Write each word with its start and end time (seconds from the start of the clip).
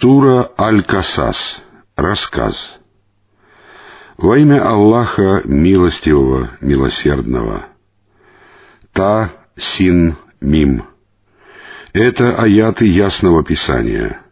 Сура 0.00 0.50
Аль-Касас. 0.58 1.62
Рассказ. 1.94 2.80
Во 4.16 4.38
имя 4.38 4.66
Аллаха 4.66 5.42
Милостивого, 5.44 6.52
Милосердного. 6.62 7.66
Та, 8.94 9.30
Син, 9.58 10.16
Мим. 10.40 10.84
Это 11.92 12.34
аяты 12.34 12.86
Ясного 12.86 13.44
Писания. 13.44 14.22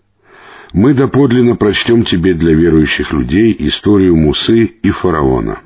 Мы 0.72 0.94
доподлинно 0.94 1.54
прочтем 1.56 2.04
тебе 2.04 2.32
для 2.32 2.54
верующих 2.54 3.12
людей 3.12 3.54
историю 3.58 4.16
Мусы 4.16 4.64
и 4.64 4.90
фараона. 4.90 5.60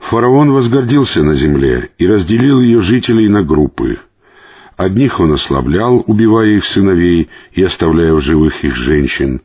Фараон 0.00 0.50
возгордился 0.50 1.22
на 1.22 1.34
земле 1.34 1.92
и 1.98 2.06
разделил 2.08 2.60
ее 2.60 2.80
жителей 2.80 3.28
на 3.28 3.44
группы— 3.44 4.00
Одних 4.78 5.18
он 5.18 5.32
ослаблял, 5.32 6.04
убивая 6.06 6.50
их 6.50 6.64
сыновей 6.64 7.28
и 7.50 7.64
оставляя 7.64 8.14
в 8.14 8.20
живых 8.20 8.62
их 8.62 8.76
женщин. 8.76 9.40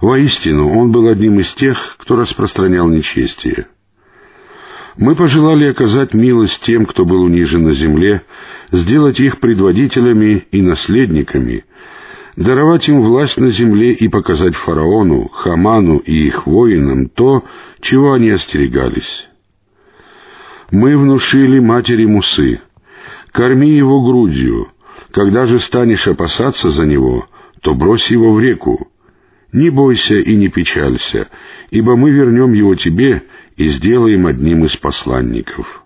Воистину, 0.00 0.78
он 0.78 0.92
был 0.92 1.08
одним 1.08 1.40
из 1.40 1.52
тех, 1.54 1.96
кто 1.98 2.14
распространял 2.14 2.88
нечестие. 2.88 3.66
Мы 4.96 5.16
пожелали 5.16 5.64
оказать 5.64 6.14
милость 6.14 6.60
тем, 6.60 6.86
кто 6.86 7.04
был 7.04 7.24
унижен 7.24 7.64
на 7.64 7.72
земле, 7.72 8.22
сделать 8.70 9.18
их 9.18 9.40
предводителями 9.40 10.46
и 10.52 10.62
наследниками, 10.62 11.64
даровать 12.36 12.88
им 12.88 13.02
власть 13.02 13.38
на 13.38 13.48
земле 13.48 13.90
и 13.90 14.06
показать 14.06 14.54
фараону, 14.54 15.30
Хаману 15.30 15.96
и 15.96 16.28
их 16.28 16.46
воинам 16.46 17.08
то, 17.08 17.44
чего 17.80 18.12
они 18.12 18.30
остерегались. 18.30 19.26
Мы 20.70 20.96
внушили 20.96 21.58
матери 21.58 22.04
Мусы— 22.04 22.60
Корми 23.34 23.68
его 23.68 24.00
грудью. 24.00 24.68
Когда 25.10 25.44
же 25.46 25.58
станешь 25.58 26.06
опасаться 26.06 26.70
за 26.70 26.86
него, 26.86 27.26
то 27.62 27.74
брось 27.74 28.08
его 28.08 28.32
в 28.32 28.38
реку. 28.38 28.88
Не 29.50 29.70
бойся 29.70 30.14
и 30.14 30.36
не 30.36 30.48
печалься, 30.48 31.28
ибо 31.70 31.96
мы 31.96 32.12
вернем 32.12 32.52
его 32.52 32.76
тебе 32.76 33.24
и 33.56 33.66
сделаем 33.68 34.28
одним 34.28 34.64
из 34.64 34.76
посланников». 34.76 35.82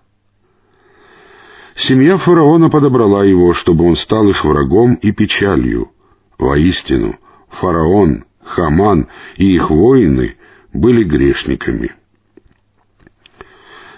Семья 1.75 2.17
фараона 2.17 2.69
подобрала 2.69 3.23
его, 3.23 3.53
чтобы 3.53 3.85
он 3.85 3.95
стал 3.95 4.29
их 4.29 4.43
врагом 4.45 4.95
и 4.95 5.11
печалью. 5.11 5.91
Воистину, 6.37 7.17
фараон, 7.47 8.25
Хаман 8.43 9.07
и 9.37 9.55
их 9.55 9.71
воины 9.71 10.35
были 10.73 11.03
грешниками. 11.03 11.93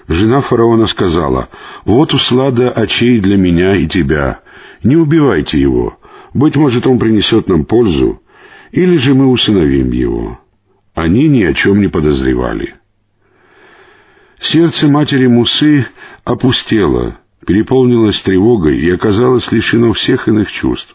Жена 0.07 0.41
фараона 0.41 0.87
сказала, 0.87 1.49
«Вот 1.85 2.13
услада 2.13 2.69
очей 2.69 3.19
для 3.19 3.37
меня 3.37 3.75
и 3.75 3.87
тебя. 3.87 4.41
Не 4.83 4.95
убивайте 4.95 5.59
его. 5.59 5.97
Быть 6.33 6.55
может, 6.55 6.87
он 6.87 6.99
принесет 6.99 7.47
нам 7.47 7.65
пользу, 7.65 8.21
или 8.71 8.95
же 8.95 9.13
мы 9.13 9.27
усыновим 9.27 9.91
его». 9.91 10.39
Они 10.93 11.27
ни 11.29 11.43
о 11.43 11.53
чем 11.53 11.79
не 11.79 11.87
подозревали. 11.87 12.75
Сердце 14.39 14.87
матери 14.87 15.27
Мусы 15.27 15.87
опустело, 16.23 17.17
переполнилось 17.45 18.19
тревогой 18.21 18.77
и 18.77 18.89
оказалось 18.91 19.51
лишено 19.51 19.93
всех 19.93 20.27
иных 20.27 20.51
чувств. 20.51 20.93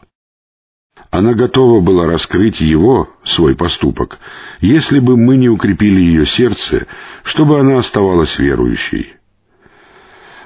Она 1.10 1.34
готова 1.34 1.80
была 1.80 2.06
раскрыть 2.06 2.60
его, 2.60 3.08
свой 3.24 3.54
поступок, 3.54 4.18
если 4.60 4.98
бы 4.98 5.16
мы 5.16 5.36
не 5.36 5.48
укрепили 5.48 6.00
ее 6.00 6.26
сердце, 6.26 6.86
чтобы 7.22 7.58
она 7.60 7.78
оставалась 7.78 8.38
верующей. 8.38 9.14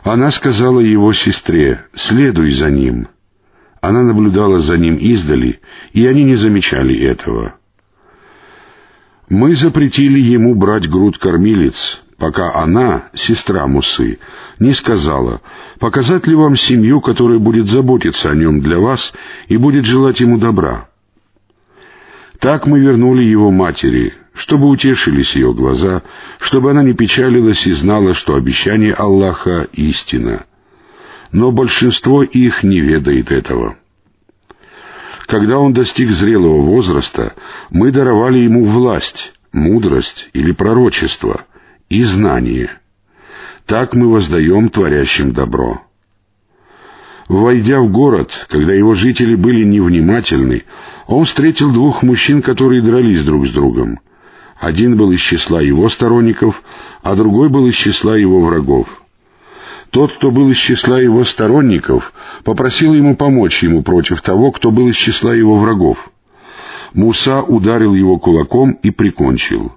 Она 0.03 0.31
сказала 0.31 0.81
его 0.81 1.13
сестре 1.13 1.85
«Следуй 1.95 2.53
за 2.53 2.71
ним». 2.71 3.09
Она 3.81 4.03
наблюдала 4.03 4.61
за 4.61 4.77
ним 4.77 4.97
издали, 4.97 5.61
и 5.93 6.07
они 6.07 6.25
не 6.25 6.37
замечали 6.37 6.99
этого. 6.99 7.55
Мы 9.31 9.55
запретили 9.55 10.19
ему 10.19 10.55
брать 10.55 10.89
груд 10.89 11.17
кормилец, 11.17 12.03
пока 12.21 12.55
она, 12.55 13.05
сестра 13.15 13.67
Мусы, 13.67 14.19
не 14.59 14.75
сказала, 14.75 15.41
показать 15.79 16.27
ли 16.27 16.35
вам 16.35 16.55
семью, 16.55 17.01
которая 17.01 17.39
будет 17.39 17.67
заботиться 17.67 18.31
о 18.31 18.35
нем 18.35 18.61
для 18.61 18.79
вас 18.79 19.15
и 19.49 19.57
будет 19.57 19.87
желать 19.87 20.21
ему 20.21 20.39
добра. 20.39 20.91
Так 22.39 22.67
мы 22.67 22.79
вернули 22.79 23.25
его 23.25 23.51
матери, 23.51 24.13
чтобы 24.35 24.69
утешились 24.69 25.35
ее 25.35 25.55
глаза, 25.55 26.03
чтобы 26.41 26.71
она 26.71 26.83
не 26.83 26.93
печалилась 26.93 27.67
и 27.67 27.73
знала, 27.73 28.13
что 28.13 28.35
обещание 28.35 28.93
Аллаха— 28.93 29.67
истина. 29.73 30.45
Но 31.33 31.53
большинство 31.53 32.23
их 32.23 32.63
не 32.63 32.81
ведает 32.81 33.33
этого. 33.33 33.77
Когда 35.27 35.59
он 35.59 35.73
достиг 35.73 36.11
зрелого 36.11 36.61
возраста, 36.61 37.35
мы 37.71 37.91
даровали 37.91 38.41
ему 38.41 38.67
власть, 38.67 39.33
мудрость 39.53 40.29
или 40.35 40.53
пророчество— 40.53 41.47
и 41.91 42.03
знание. 42.05 42.71
Так 43.67 43.95
мы 43.95 44.11
воздаем 44.11 44.71
творящим 44.71 45.33
добро. 45.33 45.83
Войдя 47.29 47.81
в 47.81 47.91
город, 47.91 48.47
когда 48.49 48.73
его 48.73 48.95
жители 48.95 49.35
были 49.35 49.65
невнимательны, 49.65 50.65
он 51.07 51.25
встретил 51.25 51.73
двух 51.73 52.03
мужчин, 52.03 52.43
которые 52.43 52.83
дрались 52.83 53.23
друг 53.23 53.47
с 53.47 53.51
другом. 53.51 54.01
Один 54.59 54.97
был 54.97 55.11
из 55.13 55.21
числа 55.21 55.61
его 55.61 55.89
сторонников, 55.89 56.61
а 57.03 57.15
другой 57.15 57.49
был 57.49 57.67
из 57.67 57.75
числа 57.75 58.17
его 58.17 58.41
врагов. 58.41 58.89
Тот, 59.91 60.13
кто 60.13 60.31
был 60.31 60.51
из 60.51 60.57
числа 60.57 61.01
его 61.01 61.25
сторонников, 61.25 62.13
попросил 62.45 62.95
ему 62.95 63.17
помочь 63.17 63.63
ему 63.63 63.83
против 63.83 64.21
того, 64.23 64.53
кто 64.53 64.71
был 64.71 64.89
из 64.89 64.97
числа 64.97 65.35
его 65.35 65.59
врагов. 65.59 65.99
Муса 66.95 67.43
ударил 67.43 67.95
его 67.95 68.19
кулаком 68.19 68.73
и 68.83 68.91
прикончил. 68.91 69.73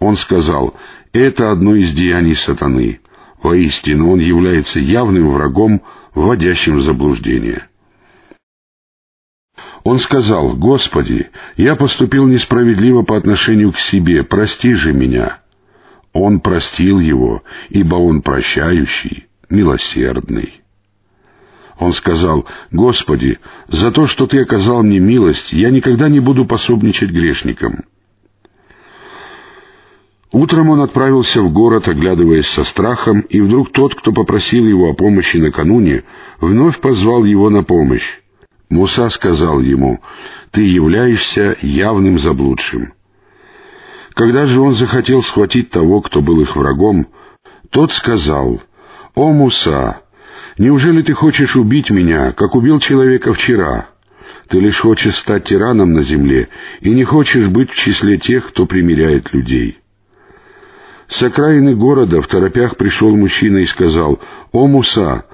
Он 0.00 0.16
сказал, 0.16 0.74
это 1.12 1.50
одно 1.50 1.74
из 1.74 1.92
деяний 1.92 2.34
сатаны. 2.34 3.00
Воистину, 3.42 4.10
он 4.12 4.20
является 4.20 4.78
явным 4.78 5.30
врагом, 5.30 5.82
вводящим 6.14 6.76
в 6.76 6.82
заблуждение. 6.82 7.66
Он 9.82 9.98
сказал, 9.98 10.56
«Господи, 10.56 11.30
я 11.56 11.74
поступил 11.74 12.26
несправедливо 12.26 13.02
по 13.02 13.16
отношению 13.16 13.72
к 13.72 13.78
себе, 13.78 14.22
прости 14.24 14.74
же 14.74 14.92
меня». 14.92 15.38
Он 16.12 16.40
простил 16.40 16.98
его, 16.98 17.42
ибо 17.68 17.94
он 17.94 18.20
прощающий, 18.20 19.28
милосердный. 19.48 20.60
Он 21.78 21.92
сказал, 21.92 22.46
«Господи, 22.72 23.38
за 23.68 23.90
то, 23.90 24.06
что 24.06 24.26
Ты 24.26 24.42
оказал 24.42 24.82
мне 24.82 24.98
милость, 24.98 25.52
я 25.52 25.70
никогда 25.70 26.08
не 26.08 26.20
буду 26.20 26.44
пособничать 26.44 27.10
грешникам». 27.10 27.84
Утром 30.32 30.70
он 30.70 30.80
отправился 30.80 31.42
в 31.42 31.52
город, 31.52 31.88
оглядываясь 31.88 32.46
со 32.46 32.62
страхом, 32.62 33.20
и 33.20 33.40
вдруг 33.40 33.72
тот, 33.72 33.96
кто 33.96 34.12
попросил 34.12 34.64
его 34.64 34.90
о 34.90 34.94
помощи 34.94 35.38
накануне, 35.38 36.04
вновь 36.40 36.78
позвал 36.78 37.24
его 37.24 37.50
на 37.50 37.64
помощь. 37.64 38.20
Муса 38.68 39.08
сказал 39.10 39.60
ему, 39.60 40.00
«Ты 40.52 40.62
являешься 40.62 41.56
явным 41.62 42.18
заблудшим». 42.18 42.92
Когда 44.14 44.46
же 44.46 44.60
он 44.60 44.74
захотел 44.74 45.22
схватить 45.22 45.70
того, 45.70 46.00
кто 46.00 46.20
был 46.20 46.40
их 46.40 46.54
врагом, 46.54 47.08
тот 47.70 47.90
сказал, 47.92 48.62
«О, 49.14 49.32
Муса, 49.32 50.02
неужели 50.58 51.02
ты 51.02 51.12
хочешь 51.12 51.56
убить 51.56 51.90
меня, 51.90 52.32
как 52.32 52.54
убил 52.54 52.78
человека 52.78 53.34
вчера? 53.34 53.88
Ты 54.48 54.60
лишь 54.60 54.80
хочешь 54.80 55.16
стать 55.16 55.44
тираном 55.44 55.92
на 55.92 56.02
земле 56.02 56.48
и 56.80 56.90
не 56.90 57.02
хочешь 57.02 57.48
быть 57.48 57.70
в 57.70 57.74
числе 57.74 58.16
тех, 58.16 58.50
кто 58.50 58.66
примиряет 58.66 59.32
людей». 59.32 59.79
С 61.10 61.20
окраины 61.24 61.74
города 61.74 62.22
в 62.22 62.28
торопях 62.28 62.76
пришел 62.76 63.14
мужчина 63.16 63.58
и 63.58 63.66
сказал, 63.66 64.20
«О, 64.52 64.68
Муса, 64.68 65.24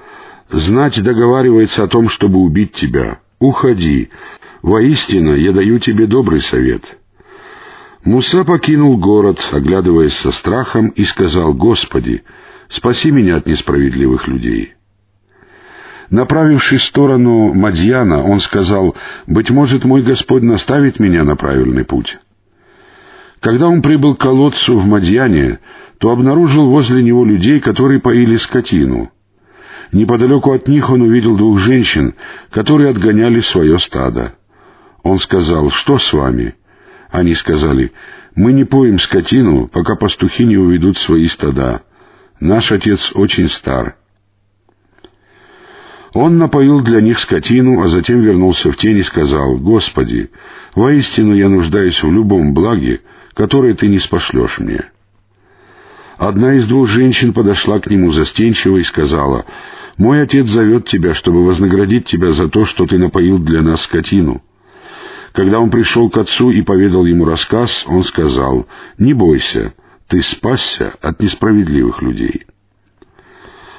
знать 0.50 1.02
договаривается 1.02 1.84
о 1.84 1.86
том, 1.86 2.08
чтобы 2.08 2.38
убить 2.38 2.72
тебя. 2.72 3.20
Уходи. 3.38 4.08
Воистину, 4.62 5.34
я 5.34 5.52
даю 5.52 5.78
тебе 5.78 6.06
добрый 6.06 6.40
совет». 6.40 6.96
Муса 8.04 8.44
покинул 8.44 8.96
город, 8.96 9.46
оглядываясь 9.52 10.14
со 10.14 10.30
страхом, 10.30 10.88
и 10.88 11.04
сказал, 11.04 11.52
«Господи, 11.52 12.22
спаси 12.68 13.10
меня 13.10 13.36
от 13.36 13.46
несправедливых 13.46 14.28
людей». 14.28 14.72
Направившись 16.08 16.82
в 16.82 16.86
сторону 16.86 17.52
Мадьяна, 17.52 18.24
он 18.24 18.40
сказал, 18.40 18.96
«Быть 19.26 19.50
может, 19.50 19.84
мой 19.84 20.02
Господь 20.02 20.42
наставит 20.42 21.00
меня 21.00 21.22
на 21.24 21.36
правильный 21.36 21.84
путь». 21.84 22.18
Когда 23.40 23.68
он 23.68 23.82
прибыл 23.82 24.14
к 24.14 24.20
колодцу 24.20 24.78
в 24.78 24.86
Мадьяне, 24.86 25.60
то 25.98 26.10
обнаружил 26.10 26.68
возле 26.68 27.02
него 27.02 27.24
людей, 27.24 27.60
которые 27.60 28.00
поили 28.00 28.36
скотину. 28.36 29.10
Неподалеку 29.92 30.52
от 30.52 30.68
них 30.68 30.90
он 30.90 31.02
увидел 31.02 31.36
двух 31.36 31.58
женщин, 31.58 32.14
которые 32.50 32.90
отгоняли 32.90 33.40
свое 33.40 33.78
стадо. 33.78 34.34
Он 35.02 35.18
сказал, 35.18 35.70
«Что 35.70 35.98
с 35.98 36.12
вами?» 36.12 36.54
Они 37.10 37.34
сказали, 37.34 37.92
«Мы 38.34 38.52
не 38.52 38.64
поим 38.64 38.98
скотину, 38.98 39.68
пока 39.68 39.94
пастухи 39.94 40.44
не 40.44 40.56
уведут 40.56 40.98
свои 40.98 41.28
стада. 41.28 41.82
Наш 42.40 42.72
отец 42.72 43.12
очень 43.14 43.48
стар». 43.48 43.96
Он 46.16 46.38
напоил 46.38 46.80
для 46.80 47.02
них 47.02 47.18
скотину, 47.18 47.82
а 47.82 47.88
затем 47.88 48.22
вернулся 48.22 48.72
в 48.72 48.76
тень 48.78 48.96
и 48.96 49.02
сказал, 49.02 49.58
«Господи, 49.58 50.30
воистину 50.74 51.34
я 51.34 51.50
нуждаюсь 51.50 52.02
в 52.02 52.10
любом 52.10 52.54
благе, 52.54 53.02
которое 53.34 53.74
Ты 53.74 53.88
не 53.88 53.98
спошлешь 53.98 54.58
мне». 54.58 54.86
Одна 56.16 56.54
из 56.54 56.66
двух 56.66 56.88
женщин 56.88 57.34
подошла 57.34 57.80
к 57.80 57.90
нему 57.90 58.12
застенчиво 58.12 58.78
и 58.78 58.82
сказала, 58.82 59.44
«Мой 59.98 60.22
отец 60.22 60.48
зовет 60.48 60.86
тебя, 60.86 61.12
чтобы 61.12 61.44
вознаградить 61.44 62.06
тебя 62.06 62.32
за 62.32 62.48
то, 62.48 62.64
что 62.64 62.86
ты 62.86 62.96
напоил 62.96 63.38
для 63.38 63.60
нас 63.60 63.82
скотину». 63.82 64.42
Когда 65.32 65.60
он 65.60 65.68
пришел 65.68 66.08
к 66.08 66.16
отцу 66.16 66.50
и 66.50 66.62
поведал 66.62 67.04
ему 67.04 67.26
рассказ, 67.26 67.84
он 67.86 68.02
сказал, 68.04 68.66
«Не 68.96 69.12
бойся, 69.12 69.74
ты 70.08 70.22
спасся 70.22 70.94
от 71.02 71.20
несправедливых 71.20 72.00
людей». 72.00 72.46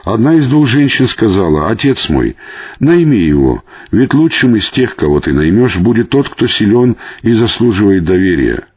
Одна 0.08 0.36
из 0.36 0.48
двух 0.48 0.68
женщин 0.68 1.06
сказала, 1.06 1.68
«Отец 1.70 2.08
мой, 2.08 2.38
найми 2.80 3.20
его, 3.20 3.66
ведь 3.92 4.14
лучшим 4.14 4.56
из 4.56 4.70
тех, 4.70 4.96
кого 4.96 5.20
ты 5.20 5.34
наймешь, 5.34 5.76
будет 5.76 6.12
тот, 6.12 6.30
кто 6.30 6.48
силен 6.48 6.96
и 7.24 7.34
заслуживает 7.34 8.06
доверия». 8.06 8.68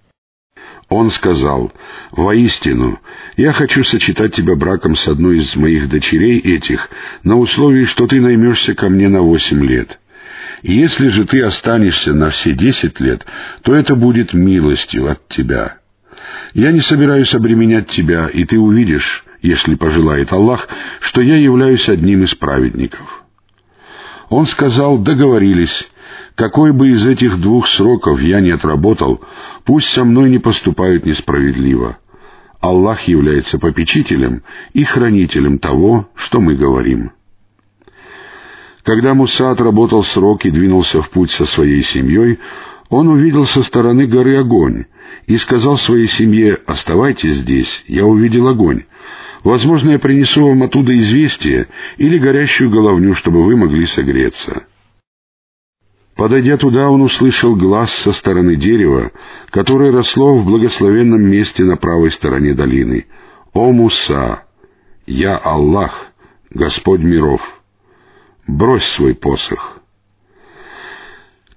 Он 0.88 1.08
сказал, 1.12 1.72
«Воистину, 2.10 2.98
я 3.36 3.52
хочу 3.52 3.84
сочетать 3.84 4.34
тебя 4.34 4.56
браком 4.56 4.96
с 4.96 5.06
одной 5.06 5.38
из 5.38 5.54
моих 5.54 5.88
дочерей 5.88 6.40
этих, 6.40 6.90
на 7.22 7.38
условии, 7.38 7.84
что 7.84 8.08
ты 8.08 8.20
наймешься 8.20 8.74
ко 8.74 8.88
мне 8.88 9.08
на 9.08 9.22
восемь 9.22 9.64
лет. 9.64 10.00
Если 10.62 11.10
же 11.10 11.26
ты 11.26 11.42
останешься 11.42 12.12
на 12.12 12.30
все 12.30 12.54
десять 12.54 12.98
лет, 12.98 13.24
то 13.62 13.72
это 13.72 13.94
будет 13.94 14.34
милостью 14.34 15.08
от 15.08 15.28
тебя. 15.28 15.76
Я 16.54 16.72
не 16.72 16.80
собираюсь 16.80 17.34
обременять 17.34 17.86
тебя, 17.86 18.26
и 18.26 18.44
ты 18.44 18.58
увидишь, 18.58 19.24
если 19.42 19.74
пожелает 19.74 20.32
Аллах, 20.32 20.68
что 21.00 21.20
я 21.20 21.36
являюсь 21.36 21.88
одним 21.88 22.24
из 22.24 22.34
праведников». 22.34 23.24
Он 24.28 24.46
сказал, 24.46 24.98
договорились, 24.98 25.90
какой 26.36 26.72
бы 26.72 26.90
из 26.90 27.04
этих 27.04 27.40
двух 27.40 27.66
сроков 27.66 28.22
я 28.22 28.40
не 28.40 28.50
отработал, 28.50 29.20
пусть 29.64 29.88
со 29.88 30.04
мной 30.04 30.30
не 30.30 30.38
поступают 30.38 31.04
несправедливо. 31.04 31.98
Аллах 32.60 33.02
является 33.02 33.58
попечителем 33.58 34.42
и 34.72 34.84
хранителем 34.84 35.58
того, 35.58 36.08
что 36.14 36.40
мы 36.40 36.54
говорим. 36.54 37.12
Когда 38.84 39.14
Муса 39.14 39.50
отработал 39.50 40.02
срок 40.04 40.44
и 40.44 40.50
двинулся 40.50 41.02
в 41.02 41.10
путь 41.10 41.30
со 41.30 41.44
своей 41.44 41.82
семьей, 41.82 42.38
он 42.90 43.06
увидел 43.06 43.46
со 43.46 43.62
стороны 43.62 44.06
горы 44.06 44.36
огонь 44.36 44.86
и 45.26 45.36
сказал 45.36 45.78
своей 45.78 46.08
семье 46.08 46.58
«Оставайтесь 46.66 47.36
здесь, 47.36 47.84
я 47.86 48.04
увидел 48.04 48.48
огонь. 48.48 48.84
Возможно, 49.44 49.92
я 49.92 49.98
принесу 49.98 50.46
вам 50.46 50.64
оттуда 50.64 50.96
известие 50.98 51.68
или 51.96 52.18
горящую 52.18 52.68
головню, 52.68 53.14
чтобы 53.14 53.44
вы 53.44 53.56
могли 53.56 53.86
согреться». 53.86 54.64
Подойдя 56.16 56.58
туда, 56.58 56.90
он 56.90 57.00
услышал 57.00 57.56
глаз 57.56 57.92
со 57.92 58.12
стороны 58.12 58.56
дерева, 58.56 59.12
которое 59.50 59.90
росло 59.90 60.36
в 60.36 60.44
благословенном 60.44 61.22
месте 61.22 61.64
на 61.64 61.76
правой 61.76 62.10
стороне 62.10 62.52
долины. 62.52 63.06
«О 63.54 63.72
Муса! 63.72 64.42
Я 65.06 65.36
Аллах, 65.38 66.08
Господь 66.50 67.00
миров! 67.00 67.40
Брось 68.46 68.84
свой 68.84 69.14
посох!» 69.14 69.79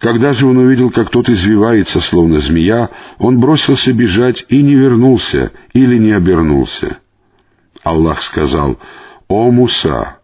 Когда 0.03 0.33
же 0.33 0.47
он 0.47 0.57
увидел, 0.57 0.91
как 0.91 1.11
тот 1.11 1.29
извивается, 1.29 2.01
словно 2.01 2.39
змея, 2.39 2.89
он 3.19 3.39
бросился 3.39 3.93
бежать 3.93 4.43
и 4.49 4.61
не 4.61 4.75
вернулся 4.75 5.53
или 5.71 5.97
не 5.97 6.11
обернулся. 6.11 6.97
Аллах 7.83 8.21
сказал, 8.21 8.77
«О 9.29 9.49
Муса, 9.49 10.17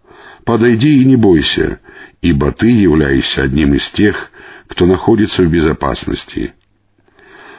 подойди 0.44 1.02
и 1.02 1.06
не 1.06 1.16
бойся, 1.16 1.80
ибо 2.22 2.52
ты 2.52 2.70
являешься 2.70 3.44
одним 3.44 3.74
из 3.74 3.88
тех, 3.92 4.32
кто 4.68 4.86
находится 4.86 5.44
в 5.44 5.48
безопасности. 5.50 6.56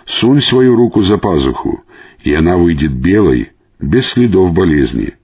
Сунь 0.05 0.43
свою 0.43 0.77
руку 0.77 1.01
за 1.01 1.17
пазуху, 1.17 1.85
и 2.23 2.35
она 2.35 2.59
выйдет 2.59 2.93
белой, 2.93 3.53
без 3.79 4.09
следов 4.09 4.53
болезни. 4.53 5.15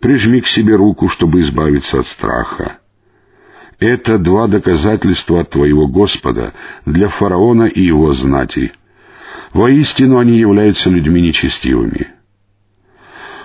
Прижми 0.00 0.40
к 0.40 0.48
себе 0.48 0.74
руку, 0.74 1.06
чтобы 1.06 1.42
избавиться 1.42 2.00
от 2.00 2.08
страха. 2.08 2.81
Это 3.82 4.16
два 4.16 4.46
доказательства 4.46 5.40
от 5.40 5.50
твоего 5.50 5.88
Господа 5.88 6.54
для 6.86 7.08
фараона 7.08 7.64
и 7.64 7.80
его 7.80 8.12
знати. 8.14 8.70
Воистину 9.52 10.18
они 10.18 10.38
являются 10.38 10.88
людьми 10.88 11.20
нечестивыми. 11.20 12.06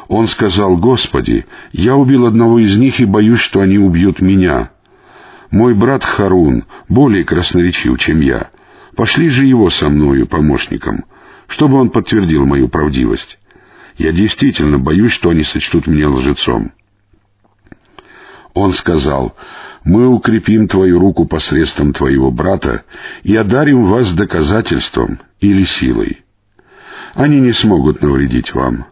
Он 0.08 0.28
сказал, 0.28 0.78
«Господи, 0.78 1.48
я 1.72 1.96
убил 1.96 2.28
одного 2.28 2.60
из 2.60 2.78
них 2.78 3.00
и 3.00 3.06
боюсь, 3.06 3.40
что 3.40 3.62
они 3.62 3.80
убьют 3.80 4.22
меня. 4.22 4.70
Мой 5.50 5.74
брат 5.74 6.04
Харун 6.04 6.66
более 6.88 7.24
красноречив, 7.24 7.98
чем 7.98 8.22
я. 8.22 8.52
Пошли 8.96 9.30
же 9.30 9.44
его 9.44 9.72
со 9.72 9.90
мною 9.90 10.28
помощником, 10.28 11.06
чтобы 11.48 11.78
он 11.78 11.90
подтвердил 11.90 12.46
мою 12.46 12.70
правдивость. 12.70 13.40
Я 13.98 14.12
действительно 14.12 14.78
боюсь, 14.78 15.14
что 15.14 15.32
они 15.32 15.42
сочтут 15.42 15.88
меня 15.88 16.12
лжецом». 16.12 16.74
Он 18.58 18.74
сказал, 18.74 19.36
«Мы 19.84 20.08
укрепим 20.08 20.68
твою 20.68 20.98
руку 20.98 21.26
посредством 21.26 21.94
твоего 21.94 22.32
брата 22.32 22.86
и 23.22 23.36
одарим 23.36 23.86
вас 23.86 24.12
доказательством 24.14 25.20
или 25.40 25.64
силой. 25.64 26.24
Они 27.14 27.40
не 27.40 27.54
смогут 27.54 28.02
навредить 28.02 28.56
вам. 28.56 28.88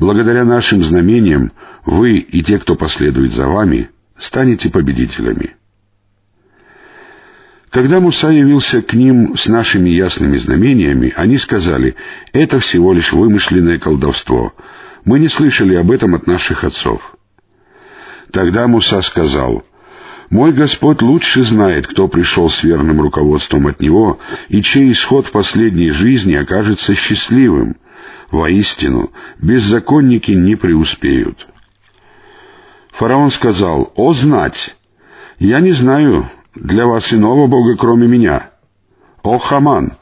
Благодаря 0.00 0.44
нашим 0.44 0.82
знамениям 0.82 1.52
вы 1.84 2.16
и 2.16 2.42
те, 2.42 2.58
кто 2.58 2.74
последует 2.74 3.32
за 3.32 3.46
вами, 3.46 3.90
станете 4.18 4.70
победителями». 4.70 5.54
Когда 7.70 8.00
Муса 8.00 8.30
явился 8.30 8.82
к 8.82 8.92
ним 8.92 9.36
с 9.36 9.46
нашими 9.46 9.90
ясными 9.90 10.36
знамениями, 10.36 11.12
они 11.14 11.38
сказали, 11.38 11.94
«Это 12.32 12.58
всего 12.58 12.92
лишь 12.92 13.12
вымышленное 13.12 13.78
колдовство. 13.78 14.52
Мы 15.04 15.20
не 15.20 15.28
слышали 15.28 15.76
об 15.76 15.92
этом 15.92 16.16
от 16.16 16.26
наших 16.26 16.64
отцов». 16.64 17.15
Тогда 18.32 18.66
Муса 18.66 19.00
сказал, 19.02 19.64
«Мой 20.30 20.52
Господь 20.52 21.02
лучше 21.02 21.42
знает, 21.44 21.86
кто 21.86 22.08
пришел 22.08 22.50
с 22.50 22.62
верным 22.62 23.00
руководством 23.00 23.68
от 23.68 23.80
Него, 23.80 24.18
и 24.48 24.62
чей 24.62 24.92
исход 24.92 25.26
в 25.26 25.30
последней 25.32 25.90
жизни 25.90 26.34
окажется 26.34 26.94
счастливым. 26.94 27.76
Воистину, 28.30 29.12
беззаконники 29.40 30.32
не 30.32 30.56
преуспеют». 30.56 31.46
Фараон 32.92 33.30
сказал, 33.30 33.92
«О, 33.94 34.14
знать! 34.14 34.74
Я 35.38 35.60
не 35.60 35.72
знаю, 35.72 36.30
для 36.54 36.86
вас 36.86 37.12
иного 37.12 37.46
Бога, 37.46 37.76
кроме 37.76 38.08
меня. 38.08 38.50
О, 39.22 39.38
Хаман, 39.38 39.98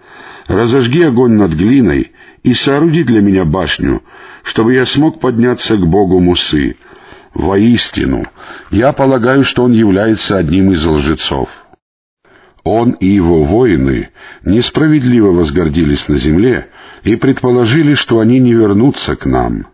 разожги 0.46 1.02
огонь 1.02 1.32
над 1.32 1.52
глиной 1.52 2.12
и 2.44 2.54
сооруди 2.54 3.02
для 3.02 3.20
меня 3.20 3.44
башню, 3.44 4.02
чтобы 4.44 4.74
я 4.74 4.86
смог 4.86 5.18
подняться 5.20 5.76
к 5.76 5.86
Богу 5.86 6.20
Мусы. 6.20 6.76
Воистину, 7.34 8.26
я 8.70 8.92
полагаю, 8.92 9.44
что 9.44 9.64
он 9.64 9.72
является 9.72 10.38
одним 10.38 10.72
из 10.72 10.84
лжецов. 10.84 11.48
Он 12.62 12.92
и 12.92 13.06
его 13.06 13.42
воины 13.42 14.10
несправедливо 14.44 15.32
возгордились 15.32 16.08
на 16.08 16.16
земле 16.16 16.68
и 17.02 17.16
предположили, 17.16 17.94
что 17.94 18.20
они 18.20 18.38
не 18.38 18.54
вернутся 18.54 19.16
к 19.16 19.26
нам. 19.26 19.66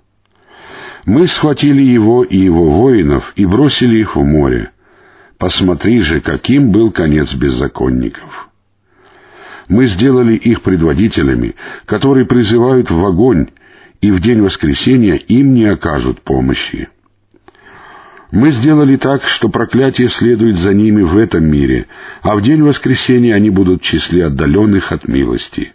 Мы 1.04 1.28
схватили 1.28 1.82
его 1.82 2.24
и 2.24 2.36
его 2.36 2.70
воинов 2.70 3.32
и 3.36 3.44
бросили 3.44 3.98
их 3.98 4.16
в 4.16 4.24
море. 4.24 4.72
Посмотри 5.38 6.00
же, 6.00 6.20
каким 6.20 6.70
был 6.70 6.90
конец 6.90 7.34
беззаконников. 7.34 8.48
Мы 9.68 9.86
сделали 9.86 10.34
их 10.34 10.62
предводителями, 10.62 11.54
которые 11.84 12.26
призывают 12.26 12.90
в 12.90 13.04
огонь, 13.04 13.48
и 14.00 14.10
в 14.10 14.20
день 14.20 14.40
воскресения 14.40 15.14
им 15.14 15.54
не 15.54 15.66
окажут 15.66 16.22
помощи. 16.22 16.88
Мы 18.30 18.52
сделали 18.52 18.96
так, 18.96 19.24
что 19.24 19.48
проклятие 19.48 20.08
следует 20.08 20.56
за 20.56 20.72
ними 20.72 21.02
в 21.02 21.16
этом 21.16 21.44
мире, 21.44 21.86
а 22.22 22.36
в 22.36 22.42
день 22.42 22.62
воскресения 22.62 23.34
они 23.34 23.50
будут 23.50 23.82
в 23.82 23.84
числе 23.84 24.26
отдаленных 24.26 24.92
от 24.92 25.08
милости. 25.08 25.72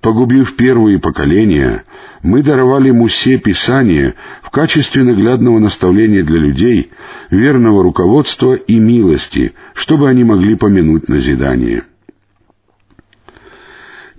Погубив 0.00 0.56
первые 0.56 0.98
поколения, 0.98 1.84
мы 2.22 2.42
даровали 2.42 2.90
Мусе 2.90 3.38
Писание 3.38 4.14
в 4.42 4.50
качестве 4.50 5.02
наглядного 5.02 5.58
наставления 5.58 6.22
для 6.22 6.38
людей, 6.38 6.90
верного 7.30 7.82
руководства 7.82 8.54
и 8.54 8.78
милости, 8.78 9.54
чтобы 9.74 10.08
они 10.08 10.24
могли 10.24 10.56
помянуть 10.56 11.08
назидание. 11.08 11.84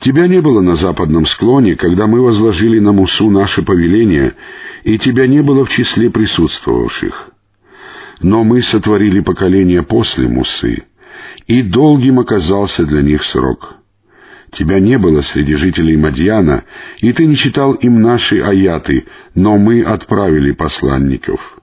Тебя 0.05 0.27
не 0.27 0.39
было 0.39 0.61
на 0.61 0.75
западном 0.75 1.25
склоне, 1.25 1.75
когда 1.75 2.05
мы 2.05 2.21
возложили 2.21 2.77
на 2.77 2.91
Мусу 2.91 3.31
наше 3.31 3.63
повеление, 3.63 4.35
и 4.83 4.99
тебя 4.99 5.25
не 5.25 5.41
было 5.41 5.65
в 5.65 5.69
числе 5.71 6.11
присутствовавших. 6.11 7.31
Но 8.21 8.43
мы 8.43 8.61
сотворили 8.61 9.21
поколение 9.21 9.81
после 9.81 10.27
Мусы, 10.27 10.83
и 11.47 11.63
долгим 11.63 12.19
оказался 12.19 12.85
для 12.85 13.01
них 13.01 13.23
срок. 13.23 13.77
Тебя 14.51 14.79
не 14.79 14.99
было 14.99 15.21
среди 15.21 15.55
жителей 15.55 15.97
Мадьяна, 15.97 16.65
и 16.99 17.11
ты 17.11 17.25
не 17.25 17.35
читал 17.35 17.73
им 17.73 17.99
наши 17.99 18.41
аяты, 18.41 19.07
но 19.33 19.57
мы 19.57 19.81
отправили 19.81 20.51
посланников. 20.51 21.54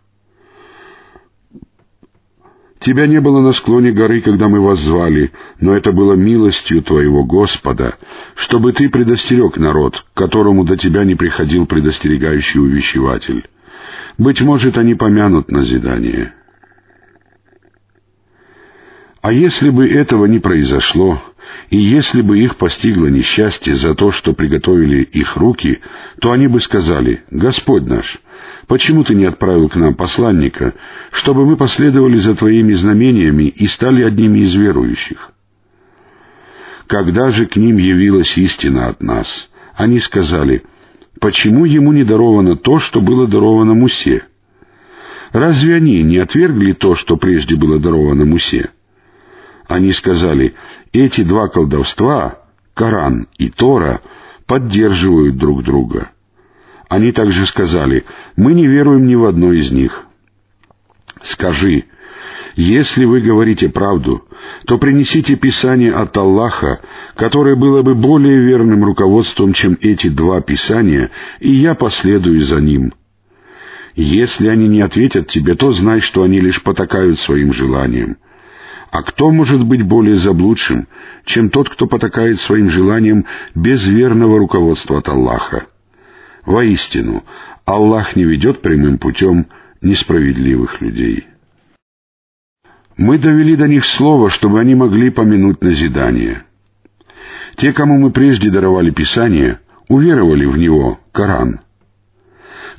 Тебя 2.82 3.06
не 3.06 3.20
было 3.20 3.40
на 3.40 3.52
склоне 3.52 3.92
горы, 3.92 4.20
когда 4.20 4.48
мы 4.48 4.60
вас 4.60 4.80
звали, 4.80 5.32
но 5.60 5.74
это 5.74 5.92
было 5.92 6.14
милостью 6.14 6.82
Твоего 6.82 7.24
Господа, 7.24 7.94
чтобы 8.34 8.72
Ты 8.72 8.88
предостерег 8.88 9.56
народ, 9.56 10.04
которому 10.14 10.64
до 10.64 10.76
Тебя 10.76 11.04
не 11.04 11.14
приходил 11.14 11.66
предостерегающий 11.66 12.60
увещеватель. 12.60 13.48
Быть 14.18 14.40
может, 14.40 14.78
они 14.78 14.94
помянут 14.94 15.50
назидание. 15.50 16.34
А 19.22 19.32
если 19.32 19.70
бы 19.70 19.88
этого 19.88 20.26
не 20.26 20.40
произошло, 20.40 21.22
и 21.70 21.78
если 21.78 22.22
бы 22.22 22.40
их 22.40 22.56
постигло 22.56 23.06
несчастье 23.06 23.76
за 23.76 23.94
то, 23.94 24.10
что 24.10 24.32
приготовили 24.32 25.02
их 25.02 25.36
руки, 25.36 25.78
то 26.20 26.32
они 26.32 26.48
бы 26.48 26.60
сказали, 26.60 27.22
«Господь 27.30 27.84
наш, 27.86 28.18
почему 28.66 29.04
ты 29.04 29.14
не 29.14 29.24
отправил 29.24 29.68
к 29.68 29.76
нам 29.76 29.94
посланника, 29.94 30.74
чтобы 31.12 31.46
мы 31.46 31.56
последовали 31.56 32.16
за 32.16 32.34
твоими 32.34 32.72
знамениями 32.72 33.44
и 33.44 33.68
стали 33.68 34.02
одними 34.02 34.40
из 34.40 34.54
верующих?» 34.54 35.30
Когда 36.88 37.30
же 37.30 37.46
к 37.46 37.54
ним 37.54 37.78
явилась 37.78 38.36
истина 38.36 38.88
от 38.88 39.04
нас, 39.04 39.48
они 39.76 40.00
сказали, 40.00 40.64
«Почему 41.20 41.64
ему 41.64 41.92
не 41.92 42.02
даровано 42.02 42.56
то, 42.56 42.80
что 42.80 43.00
было 43.00 43.28
даровано 43.28 43.74
Мусе?» 43.74 44.24
Разве 45.30 45.76
они 45.76 46.02
не 46.02 46.18
отвергли 46.18 46.72
то, 46.72 46.96
что 46.96 47.16
прежде 47.16 47.54
было 47.54 47.78
даровано 47.78 48.26
Мусе? 48.26 48.70
Они 49.72 49.94
сказали, 49.94 50.54
эти 50.92 51.22
два 51.22 51.48
колдовства, 51.48 52.40
Коран 52.74 53.26
и 53.38 53.48
Тора, 53.48 54.02
поддерживают 54.44 55.38
друг 55.38 55.64
друга. 55.64 56.10
Они 56.90 57.10
также 57.10 57.46
сказали, 57.46 58.04
мы 58.36 58.52
не 58.52 58.66
веруем 58.66 59.06
ни 59.06 59.14
в 59.14 59.24
одно 59.24 59.50
из 59.50 59.72
них. 59.72 60.04
Скажи, 61.22 61.86
если 62.54 63.06
вы 63.06 63.22
говорите 63.22 63.70
правду, 63.70 64.28
то 64.66 64.76
принесите 64.76 65.36
Писание 65.36 65.94
от 65.94 66.14
Аллаха, 66.18 66.82
которое 67.16 67.56
было 67.56 67.80
бы 67.80 67.94
более 67.94 68.40
верным 68.40 68.84
руководством, 68.84 69.54
чем 69.54 69.78
эти 69.80 70.08
два 70.08 70.42
Писания, 70.42 71.10
и 71.40 71.50
я 71.50 71.74
последую 71.74 72.42
за 72.42 72.60
ним. 72.60 72.92
Если 73.94 74.48
они 74.48 74.68
не 74.68 74.82
ответят 74.82 75.28
тебе, 75.28 75.54
то 75.54 75.72
знай, 75.72 76.00
что 76.00 76.24
они 76.24 76.40
лишь 76.40 76.62
потакают 76.62 77.18
своим 77.20 77.54
желаниям. 77.54 78.18
А 78.92 79.02
кто 79.02 79.30
может 79.30 79.64
быть 79.64 79.82
более 79.82 80.16
заблудшим, 80.16 80.86
чем 81.24 81.48
тот, 81.48 81.70
кто 81.70 81.86
потакает 81.86 82.38
своим 82.38 82.68
желаниям 82.68 83.24
без 83.54 83.86
верного 83.86 84.38
руководства 84.38 84.98
от 84.98 85.08
Аллаха? 85.08 85.64
Воистину, 86.44 87.24
Аллах 87.64 88.16
не 88.16 88.24
ведет 88.24 88.60
прямым 88.60 88.98
путем 88.98 89.46
несправедливых 89.80 90.82
людей. 90.82 91.26
Мы 92.98 93.16
довели 93.16 93.56
до 93.56 93.66
них 93.66 93.86
слово, 93.86 94.28
чтобы 94.28 94.60
они 94.60 94.74
могли 94.74 95.08
помянуть 95.08 95.62
назидание. 95.62 96.44
Те, 97.56 97.72
кому 97.72 97.96
мы 97.96 98.10
прежде 98.10 98.50
даровали 98.50 98.90
Писание, 98.90 99.60
уверовали 99.88 100.44
в 100.44 100.58
него, 100.58 101.00
Коран. 101.12 101.60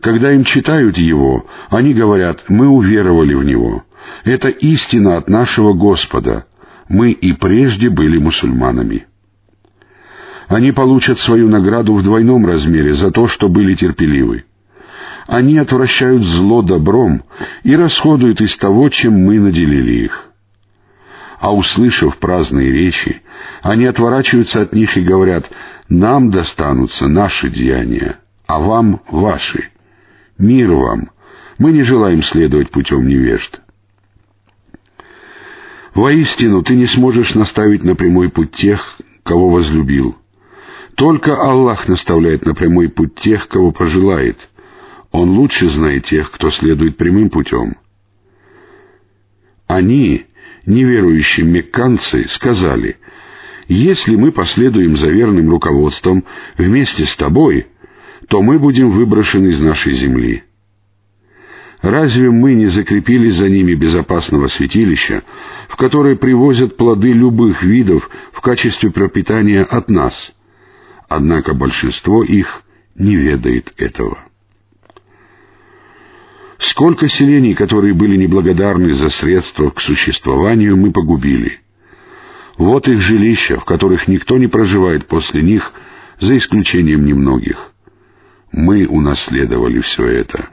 Когда 0.03 0.33
им 0.33 0.43
читают 0.43 0.97
его, 0.97 1.45
они 1.69 1.93
говорят, 1.93 2.43
мы 2.49 2.67
уверовали 2.67 3.35
в 3.35 3.45
него. 3.45 3.85
Это 4.25 4.49
истина 4.49 5.15
от 5.15 5.29
нашего 5.29 5.71
Господа. 5.71 6.45
Мы 6.89 7.11
и 7.11 7.31
прежде 7.31 7.89
были 7.89 8.17
мусульманами. 8.17 9.07
Они 10.49 10.73
получат 10.73 11.19
свою 11.19 11.47
награду 11.47 11.93
в 11.93 12.03
двойном 12.03 12.45
размере 12.45 12.93
за 12.93 13.11
то, 13.11 13.29
что 13.29 13.47
были 13.47 13.75
терпеливы. 13.75 14.43
Они 15.25 15.57
отвращают 15.57 16.23
зло 16.23 16.61
добром 16.61 17.23
и 17.63 17.73
расходуют 17.73 18.41
из 18.41 18.57
того, 18.57 18.89
чем 18.89 19.13
мы 19.13 19.39
наделили 19.39 20.03
их. 20.03 20.25
А 21.39 21.55
услышав 21.55 22.17
праздные 22.17 22.73
речи, 22.73 23.21
они 23.61 23.85
отворачиваются 23.85 24.63
от 24.63 24.73
них 24.73 24.97
и 24.97 25.01
говорят, 25.01 25.49
«Нам 25.87 26.29
достанутся 26.29 27.07
наши 27.07 27.49
деяния, 27.49 28.17
а 28.47 28.59
вам— 28.59 28.99
ваши. 29.09 29.69
Мир 30.37 30.73
вам! 30.73 31.09
Мы 31.57 31.71
не 31.71 31.83
желаем 31.83 32.23
следовать 32.23 32.71
путем 32.71 33.07
невежд». 33.07 33.59
Воистину, 35.93 36.63
ты 36.63 36.75
не 36.75 36.87
сможешь 36.87 37.35
наставить 37.35 37.83
на 37.83 37.95
прямой 37.95 38.29
путь 38.29 38.53
тех, 38.53 38.97
кого 39.23 39.49
возлюбил. 39.49 40.17
Только 40.95 41.35
Аллах 41.35 41.87
наставляет 41.87 42.45
на 42.45 42.55
прямой 42.55 42.89
путь 42.89 43.15
тех, 43.15 43.47
кого 43.47 43.71
пожелает. 43.71 44.49
Он 45.11 45.29
лучше 45.29 45.69
знает 45.69 46.05
тех, 46.05 46.31
кто 46.31 46.49
следует 46.49 46.97
прямым 46.97 47.29
путем. 47.29 47.77
Они, 49.67 50.25
неверующие 50.65 51.45
мекканцы, 51.45 52.27
сказали, 52.27 52.97
«Если 53.67 54.15
мы 54.15 54.31
последуем 54.31 54.97
за 54.97 55.09
верным 55.09 55.49
руководством 55.49 56.25
вместе 56.57 57.05
с 57.05 57.15
тобой, 57.15 57.67
то 58.27 58.41
мы 58.41 58.59
будем 58.59 58.91
выброшены 58.91 59.47
из 59.47 59.59
нашей 59.59 59.93
земли». 59.93 60.43
Разве 61.83 62.31
мы 62.31 62.53
не 62.53 62.67
закрепили 62.67 63.27
за 63.27 63.49
ними 63.49 63.73
безопасного 63.73 64.47
святилища, 64.47 65.23
в 65.67 65.75
которое 65.75 66.15
привозят 66.15 66.77
плоды 66.77 67.11
любых 67.11 67.61
видов 67.61 68.09
в 68.31 68.39
качестве 68.39 68.89
пропитания 68.89 69.65
от 69.65 69.89
нас? 69.89 70.33
Однако 71.09 71.53
большинство 71.53 72.23
их 72.23 72.63
не 72.95 73.17
ведает 73.17 73.73
этого. 73.75 74.17
Сколько 76.57 77.09
селений, 77.09 77.53
которые 77.53 77.93
были 77.93 78.15
неблагодарны 78.15 78.93
за 78.93 79.09
средства 79.09 79.69
к 79.69 79.81
существованию, 79.81 80.77
мы 80.77 80.93
погубили. 80.93 81.59
Вот 82.57 82.87
их 82.87 83.01
жилища, 83.01 83.59
в 83.59 83.65
которых 83.65 84.07
никто 84.07 84.37
не 84.37 84.47
проживает 84.47 85.07
после 85.07 85.41
них, 85.41 85.73
за 86.21 86.37
исключением 86.37 87.05
немногих. 87.05 87.72
Мы 88.53 88.85
унаследовали 88.85 89.79
все 89.79 90.05
это. 90.05 90.49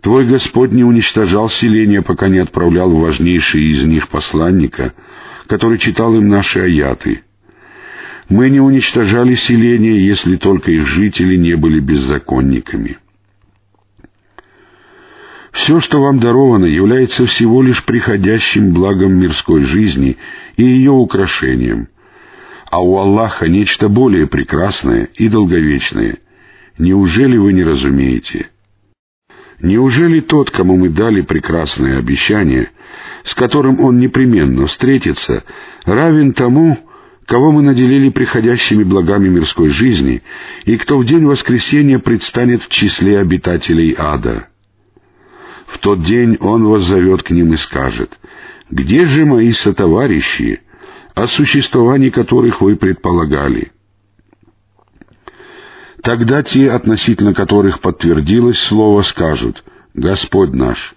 Твой 0.00 0.26
Господь 0.26 0.72
не 0.72 0.82
уничтожал 0.82 1.50
селения, 1.50 2.00
пока 2.00 2.28
не 2.28 2.38
отправлял 2.38 2.90
важнейшие 2.90 3.70
из 3.70 3.84
них 3.84 4.08
посланника, 4.08 4.94
который 5.46 5.78
читал 5.78 6.16
им 6.16 6.28
наши 6.28 6.58
аяты. 6.58 7.22
Мы 8.30 8.48
не 8.48 8.60
уничтожали 8.60 9.34
селения, 9.34 10.00
если 10.00 10.36
только 10.36 10.72
их 10.72 10.86
жители 10.86 11.36
не 11.36 11.54
были 11.54 11.80
беззаконниками. 11.80 12.98
Все, 15.52 15.80
что 15.80 16.00
вам 16.00 16.18
даровано, 16.18 16.64
является 16.64 17.26
всего 17.26 17.62
лишь 17.62 17.84
приходящим 17.84 18.72
благом 18.72 19.12
мирской 19.12 19.60
жизни 19.60 20.16
и 20.56 20.62
ее 20.62 20.92
украшением, 20.92 21.88
а 22.72 22.80
у 22.80 22.96
Аллаха 22.96 23.48
нечто 23.48 23.90
более 23.90 24.26
прекрасное 24.26 25.10
и 25.14 25.28
долговечное. 25.28 26.16
Неужели 26.78 27.36
вы 27.36 27.52
не 27.52 27.62
разумеете?» 27.62 28.48
Неужели 29.60 30.20
тот, 30.20 30.50
кому 30.50 30.76
мы 30.76 30.88
дали 30.88 31.20
прекрасное 31.20 31.98
обещание, 31.98 32.70
с 33.24 33.34
которым 33.34 33.78
он 33.78 34.00
непременно 34.00 34.66
встретится, 34.66 35.44
равен 35.84 36.32
тому, 36.32 36.78
кого 37.26 37.52
мы 37.52 37.62
наделили 37.62 38.08
приходящими 38.08 38.82
благами 38.82 39.28
мирской 39.28 39.68
жизни, 39.68 40.22
и 40.64 40.76
кто 40.78 40.98
в 40.98 41.04
день 41.04 41.26
воскресения 41.26 41.98
предстанет 41.98 42.62
в 42.62 42.70
числе 42.70 43.20
обитателей 43.20 43.94
ада? 43.96 44.48
В 45.66 45.78
тот 45.78 46.02
день 46.02 46.38
он 46.40 46.64
воззовет 46.64 47.22
к 47.22 47.30
ним 47.30 47.52
и 47.52 47.56
скажет, 47.56 48.18
«Где 48.70 49.04
же 49.04 49.26
мои 49.26 49.52
сотоварищи, 49.52 50.62
о 51.14 51.26
существовании 51.26 52.10
которых 52.10 52.60
вы 52.60 52.76
предполагали?» 52.76 53.72
Тогда 56.02 56.42
те, 56.42 56.70
относительно 56.70 57.32
которых 57.32 57.80
подтвердилось 57.80 58.58
слово, 58.58 59.02
скажут, 59.02 59.64
«Господь 59.94 60.52
наш, 60.52 60.94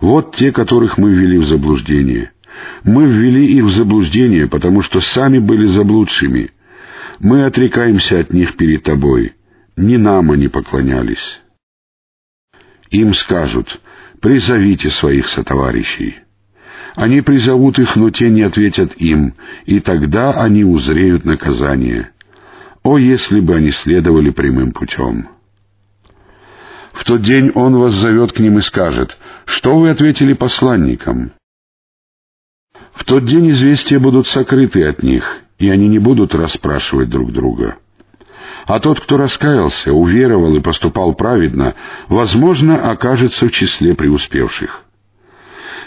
вот 0.00 0.34
те, 0.34 0.50
которых 0.50 0.96
мы 0.96 1.12
ввели 1.12 1.38
в 1.38 1.46
заблуждение. 1.46 2.32
Мы 2.82 3.06
ввели 3.06 3.44
их 3.44 3.64
в 3.64 3.70
заблуждение, 3.70 4.46
потому 4.46 4.80
что 4.80 5.00
сами 5.00 5.38
были 5.38 5.66
заблудшими. 5.66 6.52
Мы 7.18 7.44
отрекаемся 7.44 8.20
от 8.20 8.32
них 8.32 8.56
перед 8.56 8.82
Тобой. 8.82 9.34
Не 9.76 9.98
нам 9.98 10.30
они 10.30 10.48
поклонялись». 10.48 11.40
Им 12.90 13.12
скажут, 13.12 13.80
«Призовите 14.22 14.88
своих 14.88 15.28
сотоварищей». 15.28 16.25
Они 16.96 17.20
призовут 17.20 17.78
их, 17.78 17.94
но 17.94 18.10
те 18.10 18.28
не 18.30 18.42
ответят 18.42 18.94
им, 18.96 19.34
и 19.66 19.78
тогда 19.78 20.32
они 20.32 20.64
узреют 20.64 21.24
наказание— 21.24 22.10
о, 22.86 22.98
если 22.98 23.40
бы 23.40 23.56
они 23.56 23.72
следовали 23.72 24.30
прямым 24.30 24.70
путем! 24.70 25.28
В 26.92 27.02
тот 27.02 27.20
день 27.20 27.50
он 27.52 27.74
вас 27.74 27.94
зовет 27.94 28.30
к 28.30 28.38
ним 28.38 28.58
и 28.58 28.60
скажет, 28.60 29.18
что 29.44 29.76
вы 29.76 29.90
ответили 29.90 30.34
посланникам? 30.34 31.32
В 32.92 33.02
тот 33.04 33.24
день 33.24 33.50
известия 33.50 33.98
будут 33.98 34.28
сокрыты 34.28 34.84
от 34.84 35.02
них, 35.02 35.40
и 35.58 35.68
они 35.68 35.88
не 35.88 35.98
будут 35.98 36.32
расспрашивать 36.32 37.10
друг 37.10 37.32
друга. 37.32 37.74
А 38.66 38.78
тот, 38.78 39.00
кто 39.00 39.16
раскаялся, 39.16 39.92
уверовал 39.92 40.54
и 40.54 40.60
поступал 40.60 41.14
праведно, 41.14 41.74
возможно, 42.06 42.88
окажется 42.88 43.48
в 43.48 43.50
числе 43.50 43.96
преуспевших. 43.96 44.85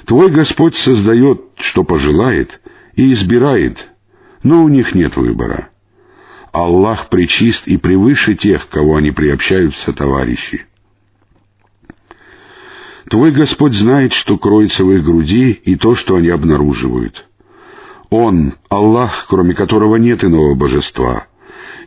Твой 0.09 0.31
Господь 0.31 0.75
создает, 0.75 1.39
что 1.57 1.83
пожелает, 1.83 2.61
и 2.95 3.13
избирает, 3.13 3.89
но 4.41 4.63
у 4.63 4.67
них 4.67 4.95
нет 4.95 5.15
выбора. 5.15 5.69
Аллах 6.51 7.09
причист 7.09 7.67
и 7.67 7.77
превыше 7.77 8.33
тех, 8.33 8.69
кого 8.69 8.95
они 8.95 9.11
приобщаются 9.11 9.93
товарищи. 9.93 10.65
Твой 13.07 13.29
Господь 13.29 13.75
знает, 13.75 14.13
что 14.13 14.39
кроется 14.39 14.83
в 14.83 14.91
их 14.91 15.03
груди, 15.03 15.51
и 15.51 15.75
то, 15.75 15.93
что 15.93 16.15
они 16.15 16.29
обнаруживают. 16.29 17.27
Он, 18.09 18.55
Аллах, 18.67 19.27
кроме 19.29 19.53
которого 19.53 19.97
нет 19.97 20.23
иного 20.23 20.55
божества. 20.55 21.27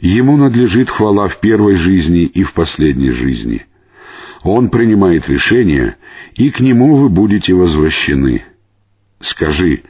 Ему 0.00 0.36
надлежит 0.36 0.90
хвала 0.90 1.26
в 1.26 1.40
первой 1.40 1.74
жизни 1.74 2.22
и 2.22 2.44
в 2.44 2.52
последней 2.52 3.10
жизни. 3.10 3.66
Он 4.42 4.70
принимает 4.70 5.28
решения, 5.28 5.96
и 6.34 6.50
к 6.50 6.60
Нему 6.60 6.96
вы 6.96 7.08
будете 7.08 7.54
возвращены. 7.54 8.44
Скажи, 9.20 9.84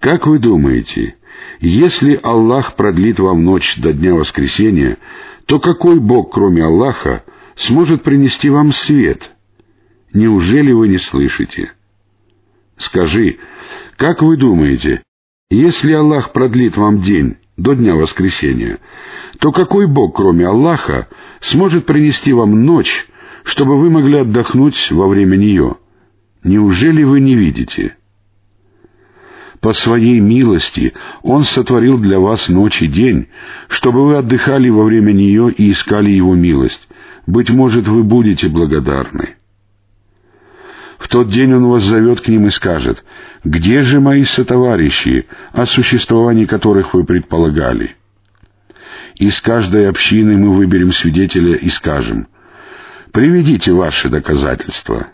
как 0.00 0.26
вы 0.26 0.38
думаете, 0.38 1.16
если 1.60 2.18
Аллах 2.22 2.76
продлит 2.76 3.18
вам 3.18 3.44
ночь 3.44 3.76
до 3.76 3.92
дня 3.92 4.14
воскресения, 4.14 4.96
то 5.46 5.60
какой 5.60 5.98
Бог, 6.00 6.32
кроме 6.32 6.64
Аллаха, 6.64 7.24
сможет 7.56 8.02
принести 8.02 8.48
вам 8.48 8.72
свет? 8.72 9.32
Неужели 10.14 10.72
вы 10.72 10.88
не 10.88 10.98
слышите? 10.98 11.72
Скажи, 12.78 13.38
как 13.96 14.22
вы 14.22 14.38
думаете, 14.38 15.02
если 15.50 15.92
Аллах 15.92 16.32
продлит 16.32 16.76
вам 16.78 17.02
день 17.02 17.36
до 17.58 17.74
дня 17.74 17.94
воскресения, 17.94 18.78
то 19.38 19.52
какой 19.52 19.86
Бог, 19.86 20.16
кроме 20.16 20.46
Аллаха, 20.46 21.08
сможет 21.40 21.84
принести 21.84 22.32
вам 22.32 22.64
ночь, 22.64 23.06
чтобы 23.44 23.78
вы 23.78 23.90
могли 23.90 24.18
отдохнуть 24.18 24.90
во 24.90 25.08
время 25.08 25.36
нее? 25.36 25.76
Неужели 26.42 27.02
вы 27.02 27.20
не 27.20 27.34
видите?» 27.34 27.96
По 29.60 29.74
своей 29.74 30.20
милости 30.20 30.94
Он 31.22 31.44
сотворил 31.44 31.98
для 31.98 32.18
вас 32.18 32.48
ночь 32.48 32.80
и 32.80 32.86
день, 32.86 33.28
чтобы 33.68 34.06
вы 34.06 34.16
отдыхали 34.16 34.70
во 34.70 34.84
время 34.84 35.12
нее 35.12 35.52
и 35.52 35.70
искали 35.70 36.10
Его 36.10 36.34
милость. 36.34 36.88
Быть 37.26 37.50
может, 37.50 37.86
вы 37.86 38.02
будете 38.02 38.48
благодарны. 38.48 39.36
В 40.98 41.08
тот 41.08 41.28
день 41.28 41.52
Он 41.52 41.66
вас 41.66 41.82
зовет 41.82 42.22
к 42.22 42.28
ним 42.28 42.46
и 42.46 42.50
скажет, 42.50 43.04
«Где 43.44 43.82
же 43.82 44.00
мои 44.00 44.22
сотоварищи, 44.22 45.26
о 45.52 45.66
существовании 45.66 46.46
которых 46.46 46.94
вы 46.94 47.04
предполагали?» 47.04 47.96
Из 49.16 49.40
каждой 49.42 49.88
общины 49.88 50.38
мы 50.38 50.54
выберем 50.54 50.92
свидетеля 50.92 51.54
и 51.54 51.68
скажем, 51.68 52.28
«Приведите 53.12 53.72
ваши 53.72 54.08
доказательства». 54.08 55.08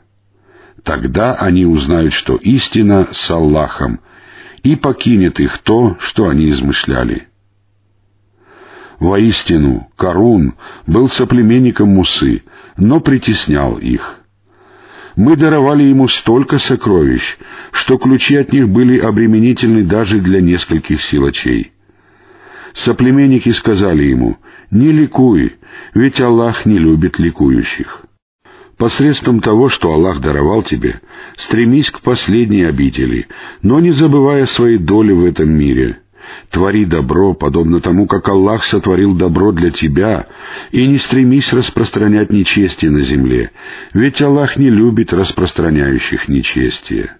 Тогда 0.83 1.35
они 1.35 1.65
узнают, 1.65 2.13
что 2.13 2.37
истина 2.37 3.09
с 3.11 3.31
Аллахом— 3.31 4.01
и 4.67 4.75
покинет 4.75 5.39
их 5.39 5.59
то, 5.59 5.97
что 6.01 6.29
они 6.29 6.51
измышляли. 6.51 7.29
Воистину, 8.99 9.89
Карун 9.97 10.55
был 10.89 11.09
соплеменником 11.09 11.91
Мусы, 11.91 12.43
но 12.77 12.99
притеснял 12.99 13.77
их. 13.79 14.21
Мы 15.15 15.37
даровали 15.37 15.85
ему 15.85 16.09
столько 16.09 16.59
сокровищ, 16.59 17.39
что 17.71 17.97
ключи 17.97 18.35
от 18.35 18.53
них 18.53 18.69
были 18.69 18.99
обременительны 18.99 19.85
даже 19.85 20.21
для 20.21 20.41
нескольких 20.41 21.01
силачей. 21.01 21.73
Соплеменники 22.77 23.49
сказали 23.51 24.05
ему, 24.05 24.37
«Не 24.71 24.93
ликуй, 24.93 25.57
ведь 25.95 26.21
Аллах 26.21 26.67
не 26.67 26.79
любит 26.79 27.19
ликующих». 27.19 28.05
Посредством 28.77 29.41
того, 29.41 29.71
что 29.71 29.93
Аллах 29.93 30.21
даровал 30.21 30.63
тебе, 30.63 31.01
стремись 31.37 31.91
к 31.91 32.03
последней 32.03 32.65
обители, 32.65 33.29
но 33.63 33.81
не 33.81 33.93
забывая 33.93 34.45
своей 34.45 34.77
доли 34.77 35.13
в 35.13 35.25
этом 35.25 35.49
мире. 35.49 36.01
Твори 36.51 36.85
добро, 36.85 37.33
подобно 37.33 37.81
тому, 37.81 38.07
как 38.07 38.29
Аллах 38.29 38.65
сотворил 38.65 39.15
добро 39.15 39.53
для 39.53 39.71
тебя, 39.71 40.27
и 40.71 40.87
не 40.87 40.99
стремись 40.99 41.55
распространять 41.55 42.31
нечестие 42.31 42.91
на 42.91 43.01
земле, 43.01 43.53
ведь 43.95 44.21
Аллах 44.21 44.59
не 44.59 44.69
любит 44.69 45.15
распространяющих 45.15 46.29
нечестие. 46.29 47.17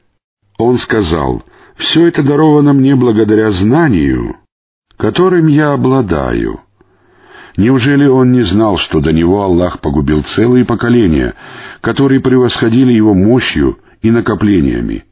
Он 0.59 0.77
сказал, 0.77 1.45
«Все 1.77 2.07
это 2.07 2.23
даровано 2.23 2.75
мне 2.75 2.95
благодаря 2.95 3.51
знанию, 3.53 4.37
которым 4.97 5.47
я 5.47 5.73
обладаю». 5.73 6.61
Неужели 7.57 8.07
он 8.07 8.33
не 8.33 8.43
знал, 8.43 8.77
что 8.77 9.01
до 9.01 9.13
него 9.13 9.43
Аллах 9.43 9.81
погубил 9.81 10.23
целые 10.23 10.67
поколения, 10.67 11.35
которые 11.81 12.21
превосходили 12.21 12.93
его 12.93 13.15
мощью 13.15 13.79
и 14.03 14.11
накоплениями? 14.11 15.07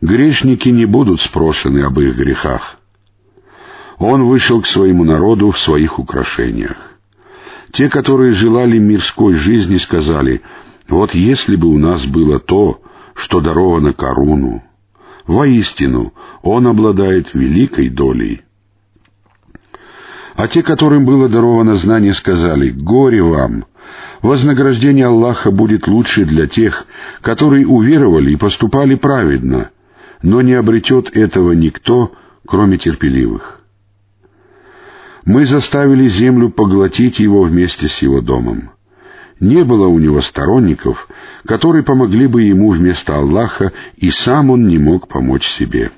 Грешники 0.00 0.68
не 0.68 0.86
будут 0.86 1.20
спрошены 1.20 1.80
об 1.80 2.00
их 2.00 2.16
грехах. 2.16 2.78
Он 3.98 4.24
вышел 4.24 4.60
к 4.60 4.66
своему 4.66 5.04
народу 5.04 5.52
в 5.52 5.58
своих 5.58 5.98
украшениях. 5.98 6.76
Те, 7.72 7.88
которые 7.88 8.32
желали 8.32 8.78
мирской 8.78 9.34
жизни, 9.34 9.76
сказали, 9.76 10.42
«Вот 10.88 11.14
если 11.14 11.56
бы 11.56 11.68
у 11.68 11.78
нас 11.78 12.04
было 12.04 12.38
то, 12.40 12.82
что 13.14 13.40
даровано 13.40 13.92
Коруну, 13.92 14.62
воистину 15.26 16.12
он 16.42 16.66
обладает 16.66 17.34
великой 17.34 17.88
долей». 17.88 18.45
А 20.36 20.48
те, 20.48 20.62
которым 20.62 21.06
было 21.06 21.28
даровано 21.28 21.76
знание, 21.76 22.12
сказали, 22.12 22.68
«Горе 22.70 23.22
вам! 23.22 23.64
Вознаграждение 24.20 25.06
Аллаха 25.06 25.50
будет 25.50 25.88
лучше 25.88 26.24
для 26.24 26.46
тех, 26.46 26.86
которые 27.22 27.66
уверовали 27.66 28.32
и 28.32 28.36
поступали 28.36 28.96
праведно, 28.96 29.70
но 30.22 30.42
не 30.42 30.52
обретет 30.52 31.16
этого 31.16 31.52
никто, 31.52 32.12
кроме 32.46 32.76
терпеливых». 32.76 33.60
Мы 35.24 35.44
заставили 35.46 36.06
землю 36.06 36.50
поглотить 36.50 37.18
его 37.18 37.42
вместе 37.42 37.88
с 37.88 37.98
его 37.98 38.20
домом. 38.20 38.70
Не 39.40 39.64
было 39.64 39.88
у 39.88 39.98
него 39.98 40.20
сторонников, 40.20 41.08
которые 41.46 41.82
помогли 41.82 42.26
бы 42.26 42.42
ему 42.42 42.70
вместо 42.70 43.16
Аллаха, 43.16 43.72
и 43.96 44.10
сам 44.10 44.50
он 44.50 44.68
не 44.68 44.78
мог 44.78 45.08
помочь 45.08 45.48
себе. 45.48 45.90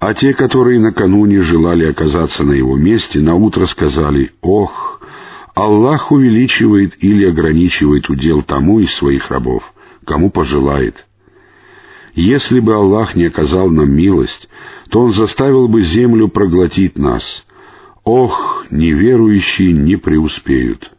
А 0.00 0.14
те, 0.14 0.32
которые 0.32 0.80
накануне 0.80 1.42
желали 1.42 1.84
оказаться 1.84 2.42
на 2.42 2.52
его 2.52 2.76
месте, 2.76 3.20
наутро 3.20 3.66
сказали 3.66 4.32
«Ох, 4.40 5.02
Аллах 5.54 6.10
увеличивает 6.10 7.04
или 7.04 7.26
ограничивает 7.26 8.08
удел 8.08 8.40
тому 8.40 8.80
из 8.80 8.94
своих 8.94 9.30
рабов, 9.30 9.62
кому 10.06 10.30
пожелает». 10.30 11.06
Если 12.14 12.60
бы 12.60 12.74
Аллах 12.74 13.14
не 13.14 13.26
оказал 13.26 13.68
нам 13.68 13.92
милость, 13.92 14.48
то 14.88 15.02
Он 15.02 15.12
заставил 15.12 15.68
бы 15.68 15.82
землю 15.82 16.28
проглотить 16.28 16.98
нас. 16.98 17.44
Ох, 18.02 18.64
неверующие 18.70 19.72
не 19.72 19.96
преуспеют. 19.96 20.92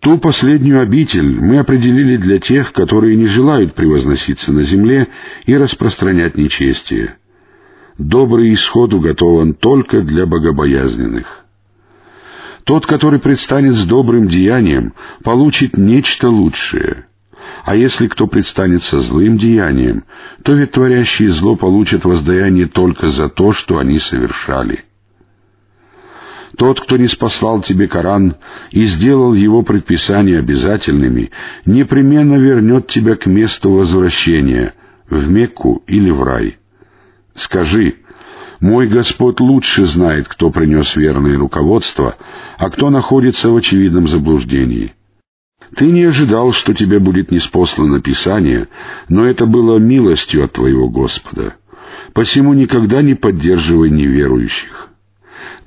Ту 0.00 0.18
последнюю 0.18 0.80
обитель 0.80 1.40
мы 1.40 1.58
определили 1.58 2.16
для 2.16 2.38
тех, 2.38 2.72
которые 2.72 3.16
не 3.16 3.26
желают 3.26 3.74
превозноситься 3.74 4.52
на 4.52 4.62
земле 4.62 5.08
и 5.44 5.56
распространять 5.56 6.36
нечестие. 6.36 7.16
Добрый 7.96 8.54
исход 8.54 8.94
уготован 8.94 9.54
только 9.54 10.02
для 10.02 10.24
богобоязненных. 10.24 11.44
Тот, 12.62 12.86
который 12.86 13.18
предстанет 13.18 13.74
с 13.74 13.84
добрым 13.86 14.28
деянием, 14.28 14.92
получит 15.24 15.76
нечто 15.76 16.28
лучшее. 16.28 17.06
А 17.64 17.74
если 17.74 18.06
кто 18.06 18.26
предстанет 18.26 18.84
со 18.84 19.00
злым 19.00 19.36
деянием, 19.36 20.04
то 20.44 20.52
ведь 20.52 20.72
творящие 20.72 21.30
зло 21.32 21.56
получат 21.56 22.04
воздаяние 22.04 22.66
только 22.66 23.08
за 23.08 23.28
то, 23.28 23.52
что 23.52 23.78
они 23.78 23.98
совершали. 23.98 24.84
Тот, 26.56 26.80
кто 26.80 26.96
не 26.96 27.08
спаслал 27.08 27.60
тебе 27.60 27.88
Коран 27.88 28.36
и 28.70 28.84
сделал 28.84 29.34
его 29.34 29.62
предписания 29.62 30.38
обязательными, 30.38 31.30
непременно 31.66 32.36
вернет 32.36 32.86
тебя 32.86 33.16
к 33.16 33.26
месту 33.26 33.70
возвращения, 33.72 34.74
в 35.10 35.28
Мекку 35.28 35.82
или 35.86 36.10
в 36.10 36.22
рай. 36.22 36.58
Скажи, 37.34 37.96
мой 38.60 38.88
Господь 38.88 39.40
лучше 39.40 39.84
знает, 39.84 40.26
кто 40.28 40.50
принес 40.50 40.96
верное 40.96 41.38
руководство, 41.38 42.16
а 42.56 42.70
кто 42.70 42.90
находится 42.90 43.50
в 43.50 43.56
очевидном 43.56 44.08
заблуждении. 44.08 44.94
Ты 45.76 45.86
не 45.86 46.04
ожидал, 46.04 46.52
что 46.52 46.72
тебе 46.72 46.98
будет 46.98 47.30
неспослано 47.30 48.00
Писание, 48.00 48.68
но 49.08 49.24
это 49.24 49.46
было 49.46 49.78
милостью 49.78 50.44
от 50.44 50.52
твоего 50.52 50.88
Господа. 50.88 51.56
Посему 52.14 52.54
никогда 52.54 53.02
не 53.02 53.14
поддерживай 53.14 53.90
неверующих. 53.90 54.87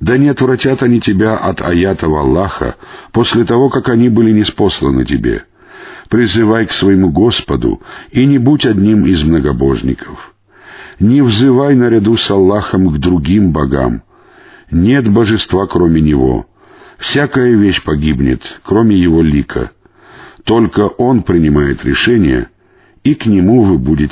Да 0.00 0.16
не 0.16 0.28
отвратят 0.28 0.82
они 0.82 1.00
тебя 1.00 1.36
от 1.36 1.60
аятов 1.60 2.12
Аллаха 2.12 2.76
после 3.12 3.44
того, 3.44 3.68
как 3.68 3.88
они 3.88 4.08
были 4.08 4.32
неспосланы 4.32 5.04
тебе. 5.04 5.44
Призывай 6.08 6.66
к 6.66 6.72
своему 6.72 7.10
Господу 7.10 7.80
и 8.10 8.26
не 8.26 8.38
будь 8.38 8.66
одним 8.66 9.06
из 9.06 9.22
многобожников. 9.22 10.34
Не 11.00 11.22
взывай 11.22 11.74
наряду 11.74 12.16
с 12.16 12.30
Аллахом 12.30 12.88
к 12.88 12.98
другим 12.98 13.52
богам. 13.52 14.02
Нет 14.70 15.08
божества, 15.08 15.66
кроме 15.66 16.00
Него. 16.00 16.46
Всякая 16.98 17.52
вещь 17.52 17.82
погибнет, 17.82 18.60
кроме 18.62 18.96
Его 18.96 19.22
лика. 19.22 19.72
Только 20.44 20.88
Он 20.88 21.22
принимает 21.22 21.84
решения, 21.84 22.48
и 23.04 23.14
к 23.14 23.26
нему 23.26 23.62
вы 23.62 23.78
будете 23.78 24.02